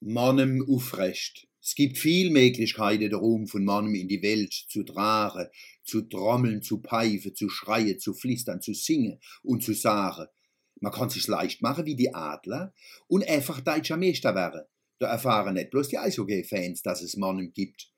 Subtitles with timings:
[0.00, 1.48] Mannem aufrecht.
[1.60, 5.48] Es gibt viel Möglichkeiten, den Ruhm von Mannem in die Welt zu tragen,
[5.82, 10.28] zu trommeln, zu pfeifen, zu schreien, zu flüstern, zu singen und zu sagen.
[10.80, 12.72] Man kann sich's leicht machen wie die Adler
[13.08, 14.62] und einfach deutscher Meister werden.
[15.00, 17.90] Da erfahren nicht bloß die Eishockey-Fans, dass es Mannem gibt.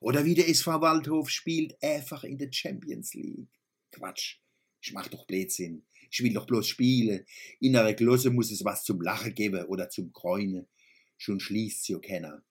[0.00, 3.48] Oder wie der SV Waldhof spielt, einfach in der Champions League.
[3.90, 4.36] Quatsch.
[4.80, 5.84] Ich mach doch Blödsinn.
[6.10, 7.26] Ich will doch bloß spielen.
[7.58, 10.68] In einer Glosse muss es was zum Lachen geben oder zum Kräunen
[11.18, 12.42] schon schließt ja keiner.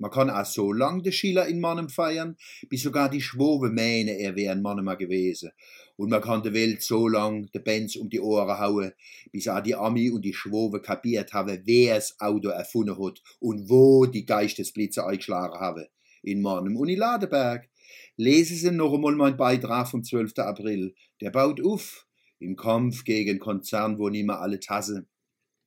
[0.00, 2.38] Man kann auch so lang de Schiller in Mannem feiern,
[2.70, 5.50] bis sogar die Schwobe mähne, er wär ein Mannemer gewesen.
[5.96, 8.92] Und man kann de Welt so lang de Benz um die Ohren hauen,
[9.30, 14.06] bis auch die Ami und die Schwobe kapiert haben, wer's Auto erfunden hat und wo
[14.06, 15.84] die Geistesblitze eingeschlagen haben.
[16.22, 17.68] In Mannem und in Ladeberg.
[18.16, 20.38] Lesen Sie noch einmal meinen Beitrag vom 12.
[20.38, 20.94] April.
[21.20, 22.06] Der baut auf.
[22.38, 25.06] Im Kampf gegen Konzern, wo nimmer alle Tasse.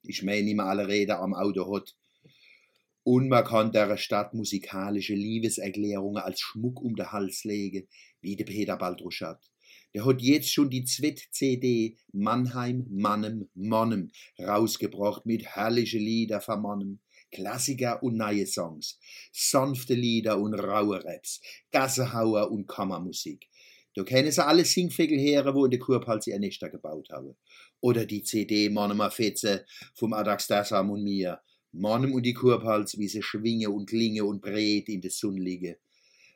[0.02, 1.96] Ich meine, nimmer alle Räder am Auto hat
[3.04, 7.88] und man kann der Stadt musikalische Liebeserklärungen als Schmuck um den Hals legen,
[8.22, 9.40] wie der Peter Baldruschat.
[9.94, 17.00] Der hat jetzt schon die Zwett-CD Mannheim, Mannem, Monnem rausgebracht mit herrlichen Lieder von Mannem.
[17.32, 19.00] Klassiker und neue Songs,
[19.32, 23.50] sanfte Lieder und raue Raps, Gassenhauer und Kammermusik.
[23.96, 25.18] Da kennen sie alle Singvögel
[25.54, 27.36] wo in der Kurpals ihr Nester gebaut haben.
[27.80, 31.42] Oder die CD Mannemer Fetze vom Adax Dassam und mir
[31.74, 35.80] Mannem und die Kurpals, wie sie schwinge und klinge und breit in der Sonne liege.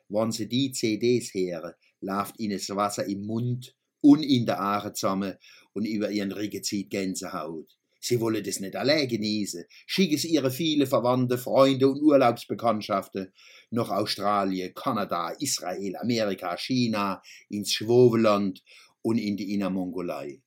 [0.08, 4.92] Wann sie die CDs hören, läuft ihnen das Wasser im Mund und in der Aare
[4.92, 5.34] zusammen
[5.74, 7.78] und über ihren Rücken zieht Gänsehaut.
[8.00, 9.64] Sie wollen das nicht allein genießen.
[9.86, 13.32] Schicken sie ihre viele Verwandte, Freunde und Urlaubsbekanntschaften
[13.70, 18.62] nach Australien, Kanada, Israel, Amerika, China, ins Schwobeland
[19.02, 20.40] und in die Innermongolei.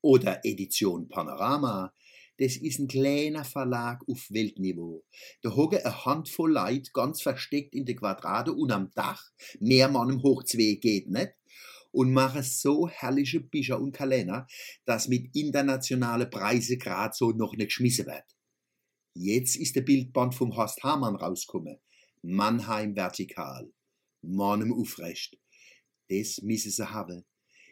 [0.00, 1.92] Oder Edition Panorama,
[2.38, 5.04] das ist ein kleiner Verlag auf Weltniveau.
[5.42, 10.10] Da hocken eine Handvoll Leute ganz versteckt in der Quadrate und am Dach, mehr Mann
[10.10, 11.32] im Hoch geht nicht,
[11.90, 14.46] und machen so herrliche Bücher und Kalender,
[14.84, 18.36] dass mit internationalen Preisen grad so noch nicht geschmissen wird.
[19.14, 21.78] Jetzt ist der Bildband vom Horst Hamann rausgekommen.
[22.22, 23.72] Mannheim vertikal.
[24.22, 25.38] Mannem aufrecht.
[26.08, 27.24] Das müssen sie haben.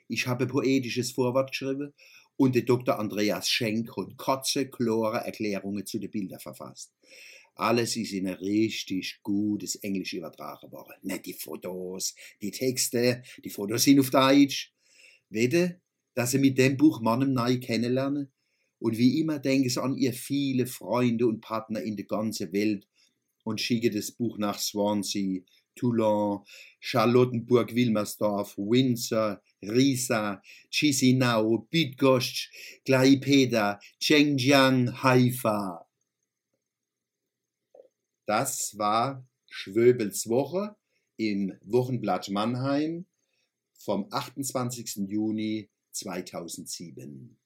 [0.08, 1.92] Ich habe poetisches Vorwort geschrieben
[2.36, 2.98] und der Dr.
[2.98, 6.92] Andreas Schenk hat kurze, klare Erklärungen zu den Bildern verfasst.
[7.54, 10.92] Alles ist in ein richtig gutes Englisch übertragen worden.
[11.02, 14.74] Nicht die Fotos, die Texte, die Fotos sind auf Deutsch.
[15.30, 15.80] Wette,
[16.14, 18.30] dass sie mit dem Buch Mannem neu kennenlernen?
[18.78, 22.86] Und wie immer denken sie an ihr viele Freunde und Partner in der ganzen Welt
[23.42, 25.40] und schicken das Buch nach Swansea,
[25.76, 26.40] Toulon,
[26.80, 32.50] Charlottenburg-Wilmersdorf, Windsor, Riesa, Chisinau, Bydgoszcz,
[32.84, 35.86] Klaipeda, Chengjiang, Haifa.
[38.26, 40.76] Das war Schwöbels Woche
[41.16, 43.06] im Wochenblatt Mannheim
[43.72, 45.08] vom 28.
[45.08, 47.36] Juni 2007.